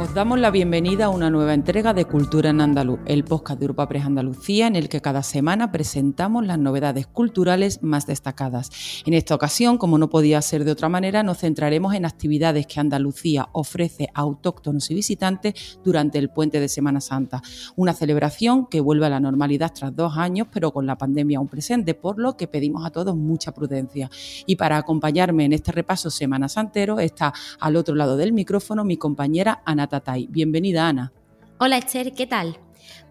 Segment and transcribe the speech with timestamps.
[0.00, 3.64] Os damos la bienvenida a una nueva entrega de Cultura en Andaluz, el podcast de
[3.64, 8.70] Europa Press Andalucía en el que cada semana presentamos las novedades culturales más destacadas.
[9.06, 12.78] En esta ocasión, como no podía ser de otra manera, nos centraremos en actividades que
[12.78, 17.42] Andalucía ofrece a autóctonos y visitantes durante el puente de Semana Santa.
[17.74, 21.48] Una celebración que vuelve a la normalidad tras dos años, pero con la pandemia aún
[21.48, 24.08] presente, por lo que pedimos a todos mucha prudencia.
[24.46, 28.96] Y para acompañarme en este repaso Semana Santero está al otro lado del micrófono mi
[28.96, 29.87] compañera Ana
[30.28, 31.12] Bienvenida, Ana.
[31.58, 32.58] Hola, Esther, ¿qué tal?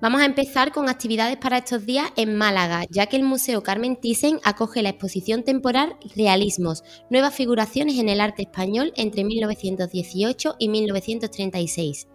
[0.02, 3.96] Vamos a empezar con actividades para estos días en Málaga, ya que el Museo Carmen
[3.96, 10.70] Thyssen acoge la exposición temporal Realismos, nuevas figuraciones en el arte español entre 1918 y
[10.70, 12.08] 1936.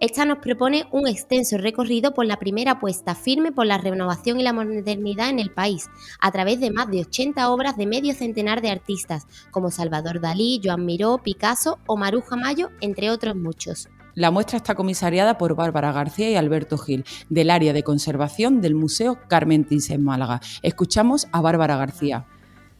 [0.00, 4.42] Esta nos propone un extenso recorrido por la primera apuesta firme por la renovación y
[4.42, 5.88] la modernidad en el país,
[6.20, 10.60] a través de más de 80 obras de medio centenar de artistas, como Salvador Dalí,
[10.62, 13.88] Joan Miró, Picasso o Maruja Mayo, entre otros muchos.
[14.14, 18.74] La muestra está comisariada por Bárbara García y Alberto Gil, del área de conservación del
[18.74, 20.40] Museo Carmen Thyssen Málaga.
[20.62, 22.26] Escuchamos a Bárbara García.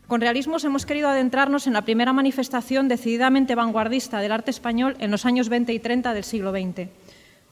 [0.06, 5.10] Con realismos hemos querido adentrarnos en la primera manifestación decididamente vanguardista del arte español en
[5.10, 6.88] los años 20 y 30 del siglo XX.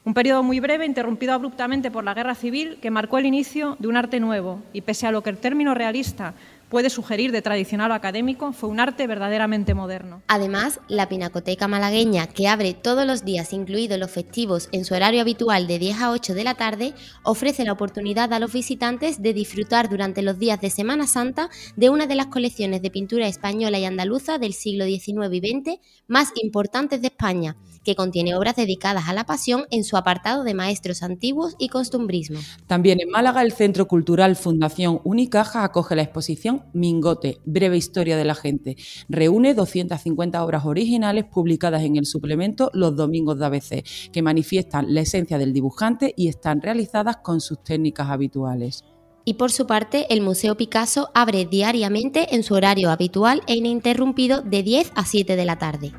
[0.04, 3.86] Un periodo muy breve, interrumpido abruptamente por la guerra civil, que marcó el inicio de
[3.86, 6.34] un arte nuevo y, pese a lo que el término realista
[6.70, 10.20] puede sugerir de tradicional o académico, fue un arte verdaderamente moderno.
[10.26, 15.20] Además, la Pinacoteca Malagueña, que abre todos los días, incluidos los festivos, en su horario
[15.20, 19.34] habitual de 10 a 8 de la tarde, ofrece la oportunidad a los visitantes de
[19.34, 23.78] disfrutar durante los días de Semana Santa de una de las colecciones de pintura española
[23.78, 29.08] y andaluza del siglo XIX y XX más importantes de España que contiene obras dedicadas
[29.08, 32.38] a la pasión en su apartado de maestros antiguos y costumbrismo.
[32.66, 38.24] También en Málaga, el Centro Cultural Fundación Unicaja acoge la exposición Mingote, breve historia de
[38.24, 38.76] la gente.
[39.08, 45.00] Reúne 250 obras originales publicadas en el suplemento Los Domingos de ABC, que manifiestan la
[45.00, 48.84] esencia del dibujante y están realizadas con sus técnicas habituales.
[49.24, 54.42] Y por su parte, el Museo Picasso abre diariamente en su horario habitual e ininterrumpido
[54.42, 55.92] de 10 a 7 de la tarde.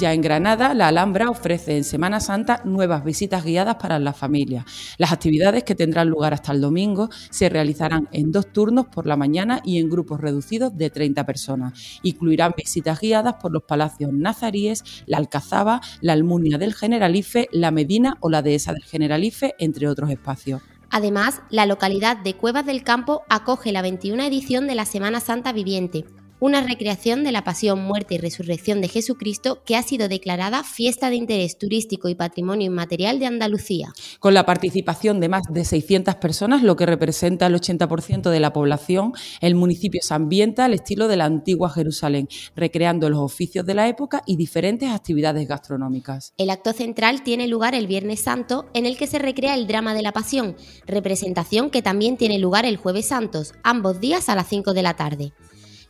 [0.00, 4.64] Ya en Granada, la Alhambra ofrece en Semana Santa nuevas visitas guiadas para las familias.
[4.96, 9.18] Las actividades que tendrán lugar hasta el domingo se realizarán en dos turnos por la
[9.18, 12.00] mañana y en grupos reducidos de 30 personas.
[12.02, 18.16] Incluirán visitas guiadas por los palacios nazaríes, la Alcazaba, la Almunia del Generalife, la Medina
[18.20, 20.62] o la Dehesa del Generalife, entre otros espacios.
[20.88, 25.52] Además, la localidad de Cuevas del Campo acoge la 21 edición de la Semana Santa
[25.52, 26.06] Viviente,
[26.40, 31.10] una recreación de la pasión, muerte y resurrección de Jesucristo que ha sido declarada fiesta
[31.10, 33.92] de interés turístico y patrimonio inmaterial de Andalucía.
[34.18, 38.52] Con la participación de más de 600 personas, lo que representa el 80% de la
[38.52, 43.74] población, el municipio se ambienta al estilo de la antigua Jerusalén, recreando los oficios de
[43.74, 46.32] la época y diferentes actividades gastronómicas.
[46.38, 49.94] El acto central tiene lugar el Viernes Santo, en el que se recrea el drama
[49.94, 50.56] de la Pasión,
[50.86, 54.94] representación que también tiene lugar el Jueves Santos, ambos días a las 5 de la
[54.94, 55.32] tarde.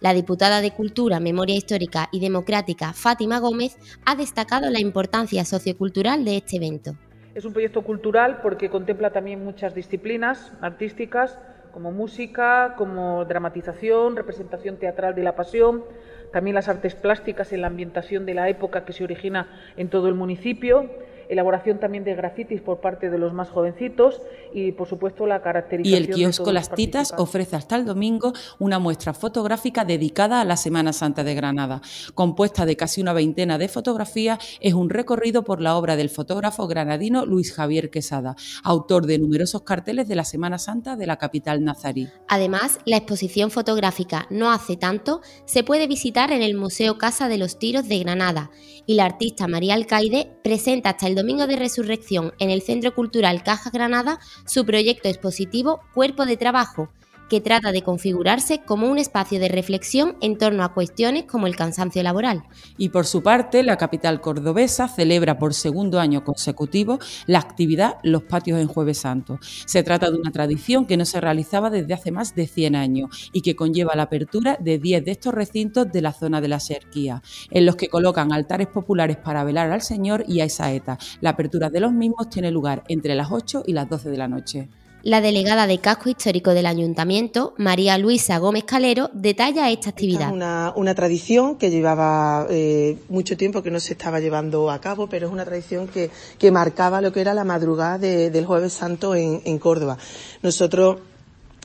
[0.00, 6.24] La diputada de Cultura, Memoria Histórica y Democrática, Fátima Gómez, ha destacado la importancia sociocultural
[6.24, 6.94] de este evento.
[7.34, 11.38] Es un proyecto cultural porque contempla también muchas disciplinas artísticas,
[11.74, 15.84] como música, como dramatización, representación teatral de la pasión,
[16.32, 20.08] también las artes plásticas en la ambientación de la época que se origina en todo
[20.08, 20.90] el municipio
[21.30, 24.20] elaboración también de grafitis por parte de los más jovencitos
[24.52, 26.02] y, por supuesto, la caracterización.
[26.02, 30.56] Y el kiosco Las Titas ofrece hasta el domingo una muestra fotográfica dedicada a la
[30.56, 31.80] Semana Santa de Granada.
[32.14, 36.66] Compuesta de casi una veintena de fotografías, es un recorrido por la obra del fotógrafo
[36.66, 41.62] granadino Luis Javier Quesada, autor de numerosos carteles de la Semana Santa de la capital
[41.64, 42.08] nazarí.
[42.28, 47.38] Además, la exposición fotográfica No hace tanto se puede visitar en el Museo Casa de
[47.38, 48.50] los Tiros de Granada
[48.86, 53.42] y la artista María Alcaide presenta hasta el Domingo de Resurrección en el Centro Cultural
[53.42, 56.88] Caja Granada su proyecto expositivo Cuerpo de Trabajo,
[57.30, 61.54] que trata de configurarse como un espacio de reflexión en torno a cuestiones como el
[61.54, 62.42] cansancio laboral.
[62.76, 68.24] Y por su parte, la capital cordobesa celebra por segundo año consecutivo la actividad Los
[68.24, 69.38] Patios en Jueves Santo.
[69.64, 73.30] Se trata de una tradición que no se realizaba desde hace más de 100 años
[73.32, 76.58] y que conlleva la apertura de 10 de estos recintos de la zona de la
[76.58, 80.98] Serquía, en los que colocan altares populares para velar al Señor y a Isaeta.
[81.20, 84.26] La apertura de los mismos tiene lugar entre las 8 y las 12 de la
[84.26, 84.68] noche.
[85.02, 90.28] La delegada de Casco Histórico del Ayuntamiento, María Luisa Gómez Calero, detalla esta actividad.
[90.28, 90.34] es
[90.76, 95.28] una, tradición que llevaba eh, mucho tiempo que no se estaba llevando a cabo, pero
[95.28, 96.10] es una tradición que,
[96.50, 99.96] marcaba lo que era la madrugada del Jueves Santo en, en Córdoba.
[100.42, 100.98] Nosotros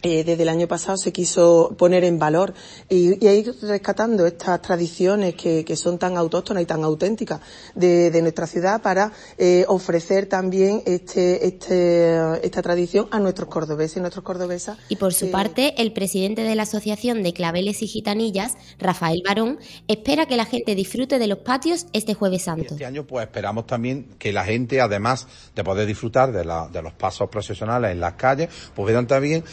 [0.07, 2.53] eh, desde el año pasado se quiso poner en valor
[2.89, 7.41] y, ir rescatando estas tradiciones que, son tan autóctonas y tan auténticas
[7.73, 13.99] de, nuestra ciudad para eh, ofrecer también este, este, esta tradición a nuestros cordobeses y
[13.99, 14.77] nuestros cordobesas.
[14.89, 19.57] Y por su parte, el presidente de la Asociación de Claveles y Gitanillas, Rafael Barón,
[19.87, 22.75] espera que la gente disfrute de los patios este jueves santo.
[22.75, 26.93] Este año pues esperamos también que la gente, además de poder disfrutar de, de los
[26.93, 29.43] pasos procesionales en las calles, pues vean también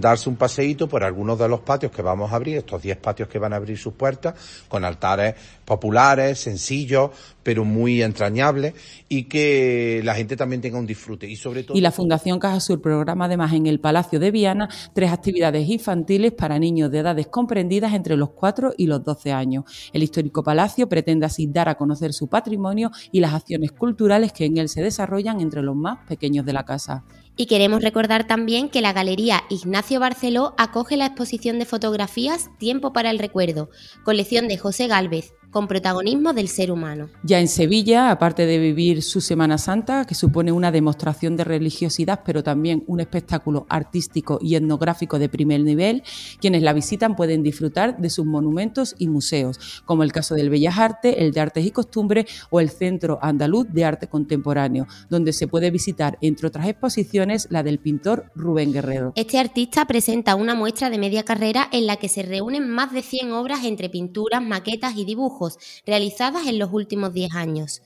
[0.00, 3.28] darse un paseíto por algunos de los patios que vamos a abrir, estos 10 patios
[3.28, 4.34] que van a abrir sus puertas,
[4.68, 5.34] con altares
[5.64, 7.10] populares, sencillos,
[7.42, 8.74] pero muy entrañables,
[9.08, 11.28] y que la gente también tenga un disfrute.
[11.28, 11.76] Y sobre todo.
[11.76, 16.32] Y la Fundación Caja Sur programa además en el Palacio de Viana tres actividades infantiles
[16.32, 19.64] para niños de edades comprendidas entre los 4 y los 12 años.
[19.92, 24.46] El histórico palacio pretende así dar a conocer su patrimonio y las acciones culturales que
[24.46, 27.04] en él se desarrollan entre los más pequeños de la casa.
[27.36, 32.92] Y queremos recordar también que la Galería Ignacio Barceló acoge la exposición de fotografías Tiempo
[32.92, 33.70] para el Recuerdo,
[34.04, 37.10] colección de José Gálvez, con protagonismo del ser humano.
[37.22, 42.22] Ya en Sevilla, aparte de vivir su Semana Santa, que supone una demostración de religiosidad,
[42.24, 46.02] pero también un espectáculo artístico y etnográfico de primer nivel,
[46.40, 50.78] quienes la visitan pueden disfrutar de sus monumentos y museos, como el caso del Bellas
[50.78, 55.48] Artes, el de Artes y Costumbres o el Centro Andaluz de Arte Contemporáneo, donde se
[55.48, 59.12] puede visitar, entre otras exposiciones, la del pintor Rubén Guerrero.
[59.16, 63.02] Este artista presenta una muestra de media carrera en la que se reúnen más de
[63.02, 65.41] 100 obras entre pinturas, maquetas y dibujos
[65.86, 67.82] realizadas en los últimos 10 años.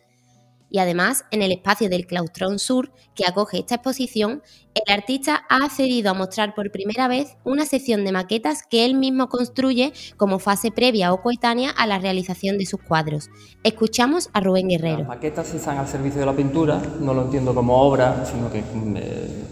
[0.68, 4.42] Y además, en el espacio del Claustrón Sur, que acoge esta exposición,
[4.74, 8.94] el artista ha accedido a mostrar por primera vez una sección de maquetas que él
[8.94, 13.30] mismo construye como fase previa o coetánea a la realización de sus cuadros.
[13.62, 14.98] Escuchamos a Rubén Guerrero.
[14.98, 18.58] Las maquetas están al servicio de la pintura, no lo entiendo como obra, sino que
[18.58, 19.44] eh,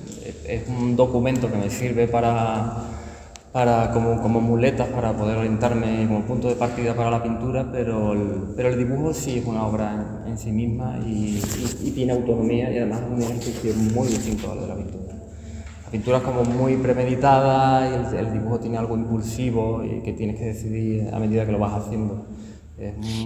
[0.46, 3.03] es un documento que me sirve para
[3.54, 8.12] para, como, como muletas para poder orientarme como punto de partida para la pintura, pero
[8.12, 11.40] el, pero el dibujo sí es una obra en, sí misma y,
[11.94, 15.14] tiene autonomía y además es un ejercicio muy distinto al de la pintura.
[15.84, 20.36] La pintura es como muy premeditada y el dibujo tiene algo impulsivo y que tienes
[20.36, 22.26] que decidir a medida que lo vas haciendo.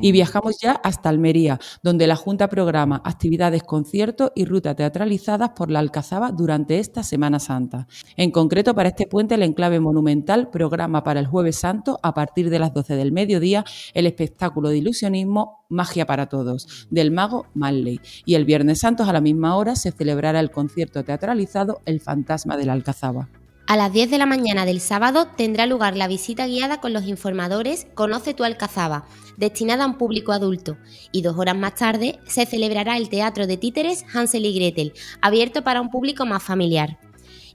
[0.00, 5.70] Y viajamos ya hasta Almería, donde la Junta programa actividades, conciertos y rutas teatralizadas por
[5.70, 7.86] la Alcazaba durante esta Semana Santa.
[8.16, 12.50] En concreto, para este puente, el Enclave Monumental programa para el Jueves Santo, a partir
[12.50, 13.64] de las 12 del mediodía,
[13.94, 18.00] el espectáculo de ilusionismo Magia para Todos, del mago Manley.
[18.24, 22.56] Y el Viernes Santo, a la misma hora, se celebrará el concierto teatralizado El Fantasma
[22.56, 23.28] de la Alcazaba.
[23.68, 27.04] A las 10 de la mañana del sábado tendrá lugar la visita guiada con los
[27.04, 29.04] informadores Conoce tu Alcazaba,
[29.36, 30.78] destinada a un público adulto,
[31.12, 35.64] y dos horas más tarde se celebrará el teatro de títeres Hansel y Gretel, abierto
[35.64, 36.98] para un público más familiar.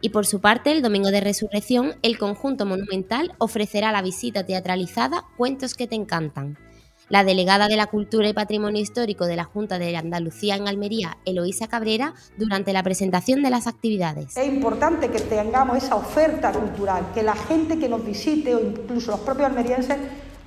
[0.02, 5.26] Y por su parte, el domingo de resurrección, el conjunto monumental ofrecerá la visita teatralizada
[5.36, 6.60] Cuentos que te encantan.
[7.10, 11.18] La delegada de la Cultura y Patrimonio Histórico de la Junta de Andalucía en Almería,
[11.26, 14.38] Eloísa Cabrera, durante la presentación de las actividades.
[14.38, 19.12] Es importante que tengamos esa oferta cultural, que la gente que nos visite o incluso
[19.12, 19.98] los propios almerienses,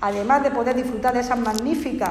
[0.00, 2.10] además de poder disfrutar de esas magníficas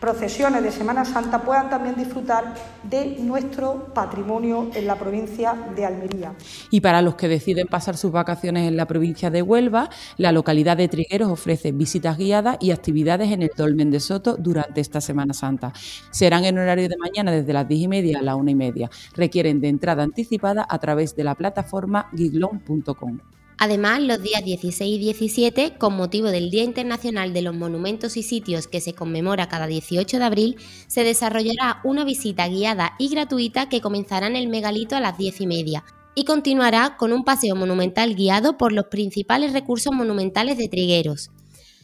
[0.00, 6.34] procesiones de Semana Santa puedan también disfrutar de nuestro patrimonio en la provincia de Almería.
[6.70, 10.76] Y para los que deciden pasar sus vacaciones en la provincia de Huelva, la localidad
[10.76, 15.34] de Trigueros ofrece visitas guiadas y actividades en el Dolmen de Soto durante esta Semana
[15.34, 15.72] Santa.
[16.10, 18.90] Serán en horario de mañana desde las 10 y media a la una y media.
[19.14, 23.18] Requieren de entrada anticipada a través de la plataforma giglon.com.
[23.58, 28.22] Además, los días 16 y 17, con motivo del Día Internacional de los Monumentos y
[28.22, 30.56] Sitios que se conmemora cada 18 de abril,
[30.88, 35.40] se desarrollará una visita guiada y gratuita que comenzará en el megalito a las 10
[35.40, 35.84] y media
[36.14, 41.30] y continuará con un paseo monumental guiado por los principales recursos monumentales de Trigueros.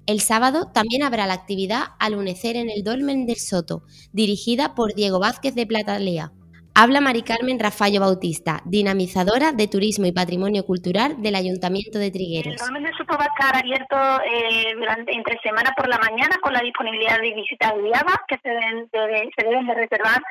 [0.04, 5.20] El sábado también habrá la actividad Alunecer en el Dolmen del Soto, dirigida por Diego
[5.20, 6.32] Vázquez de Platalea.
[6.74, 12.56] Habla Mari Carmen Rafayo Bautista, dinamizadora de turismo y patrimonio cultural del Ayuntamiento de Trigueros.
[12.56, 14.74] Del Soto va a estar abierto eh,
[15.08, 19.44] entre semana por la mañana con la disponibilidad de visitas guiadas que se deben, se
[19.44, 20.22] deben de reservar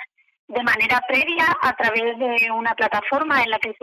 [0.47, 3.73] de manera previa a través de una plataforma en la que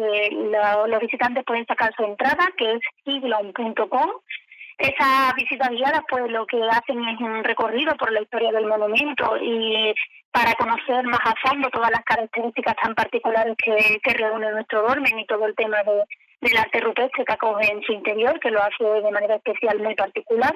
[0.88, 4.10] los visitantes pueden sacar su entrada, que es siglon.com.
[4.78, 9.36] Esas visitas guiadas, pues lo que hacen es un recorrido por la historia del monumento
[9.42, 9.92] y
[10.30, 15.18] para conocer más a fondo todas las características tan particulares que, que reúne nuestro dormen
[15.18, 16.04] y todo el tema de,
[16.40, 16.80] del arte
[17.14, 20.54] que acoge en su interior, que lo hace de manera especial muy particular.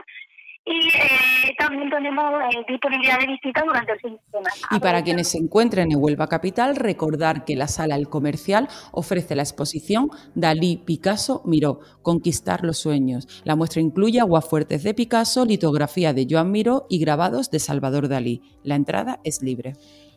[0.65, 4.55] Y eh, también tenemos eh, disponibilidad de visita durante el fin de semana.
[4.71, 9.35] Y para quienes se encuentren en Huelva Capital, recordar que la sala El Comercial ofrece
[9.35, 13.43] la exposición Dalí Picasso Miró, Conquistar los Sueños.
[13.45, 18.43] La muestra incluye aguafuertes de Picasso, litografía de Joan Miró y grabados de Salvador Dalí.
[18.63, 19.75] La entrada es libre.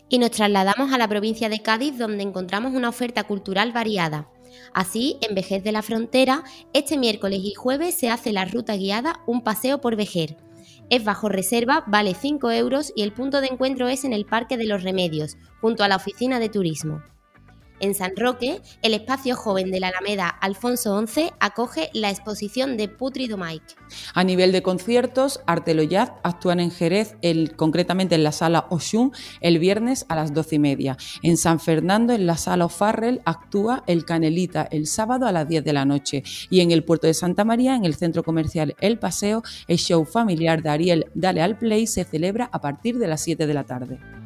[0.10, 4.28] Y nos trasladamos a la provincia de Cádiz, donde encontramos una oferta cultural variada.
[4.74, 6.44] Así, en Vejez de la Frontera,
[6.74, 10.38] este miércoles y jueves se hace la ruta guiada Un paseo por Vejer.
[10.90, 14.58] Es bajo reserva, vale 5 euros y el punto de encuentro es en el Parque
[14.58, 17.02] de los Remedios, junto a la oficina de turismo.
[17.82, 22.88] En San Roque, el espacio joven de la Alameda Alfonso XI acoge la exposición de
[22.88, 23.76] Putrido Mike.
[24.14, 27.16] A nivel de conciertos, Arteloyaz actúan en Jerez,
[27.58, 30.98] concretamente en la sala Oshun, el viernes a las doce y media.
[31.22, 35.64] En San Fernando, en la sala O'Farrell, actúa el Canelita el sábado a las 10
[35.64, 36.24] de la noche.
[36.50, 40.06] Y en el puerto de Santa María, en el centro comercial El Paseo, el show
[40.06, 43.64] familiar de Ariel Dale al Play se celebra a partir de las 7 de la
[43.64, 44.25] tarde.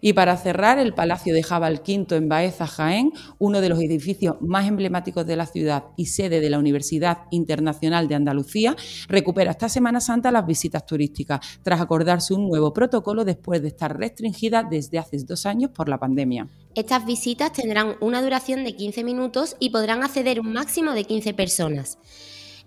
[0.00, 4.36] Y para cerrar, el Palacio de Jabal V en Baeza, Jaén, uno de los edificios
[4.40, 8.76] más emblemáticos de la ciudad y sede de la Universidad Internacional de Andalucía,
[9.08, 13.98] recupera esta Semana Santa las visitas turísticas, tras acordarse un nuevo protocolo después de estar
[13.98, 16.48] restringida desde hace dos años por la pandemia.
[16.74, 21.34] Estas visitas tendrán una duración de 15 minutos y podrán acceder un máximo de 15
[21.34, 21.98] personas.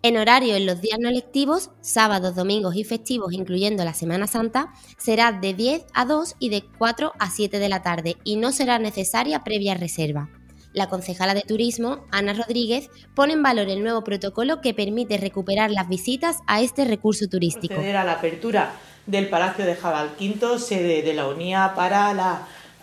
[0.05, 4.73] En horario en los días no electivos, sábados, domingos y festivos, incluyendo la Semana Santa,
[4.97, 8.51] será de 10 a 2 y de 4 a 7 de la tarde y no
[8.51, 10.29] será necesaria previa reserva.
[10.73, 15.71] La concejala de Turismo, Ana Rodríguez, pone en valor el nuevo protocolo que permite recuperar
[15.71, 17.75] las visitas a este recurso turístico.
[17.81, 18.73] La apertura
[19.05, 22.39] del Palacio de Jabal Quinto, sede de la UNIA para las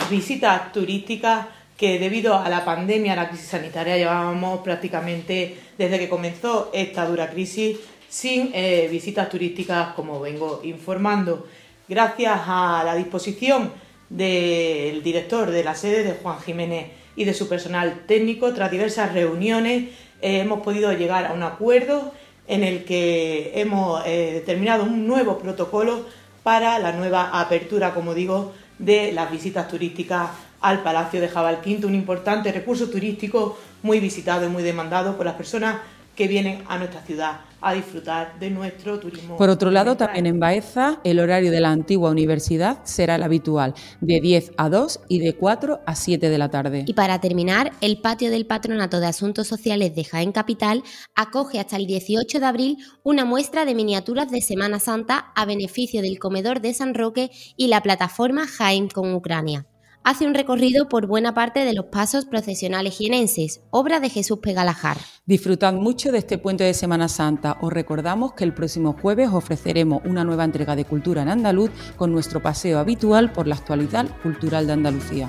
[0.09, 1.49] visitas turísticas
[1.81, 7.07] que debido a la pandemia, a la crisis sanitaria, llevábamos prácticamente desde que comenzó esta
[7.07, 11.47] dura crisis sin eh, visitas turísticas, como vengo informando.
[11.89, 13.73] Gracias a la disposición
[14.11, 19.15] del director de la sede, de Juan Jiménez, y de su personal técnico, tras diversas
[19.15, 19.85] reuniones,
[20.21, 22.13] eh, hemos podido llegar a un acuerdo
[22.47, 26.05] en el que hemos eh, determinado un nuevo protocolo
[26.43, 30.29] para la nueva apertura, como digo, de las visitas turísticas
[30.61, 35.27] al Palacio de Jabal Quinto, un importante recurso turístico muy visitado y muy demandado por
[35.27, 35.77] las personas
[36.15, 39.37] que vienen a nuestra ciudad a disfrutar de nuestro turismo.
[39.37, 43.75] Por otro lado, también en Baeza, el horario de la antigua universidad será el habitual,
[44.01, 46.85] de 10 a 2 y de 4 a 7 de la tarde.
[46.87, 50.83] Y para terminar, el patio del Patronato de Asuntos Sociales de Jaén Capital
[51.15, 56.03] acoge hasta el 18 de abril una muestra de miniaturas de Semana Santa a beneficio
[56.03, 59.67] del comedor de San Roque y la plataforma Jaén con Ucrania
[60.05, 64.97] hace un recorrido por buena parte de los pasos procesionales jienenses, obra de Jesús Pegalajar.
[65.27, 67.57] Disfrutad mucho de este puente de Semana Santa.
[67.61, 72.13] Os recordamos que el próximo jueves ofreceremos una nueva entrega de Cultura en Andaluz con
[72.13, 75.29] nuestro paseo habitual por la actualidad cultural de Andalucía.